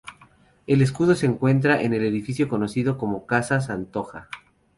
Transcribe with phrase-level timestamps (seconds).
[0.65, 4.29] El escudo se encuentra en el edificio conocido como "Casa Santonja".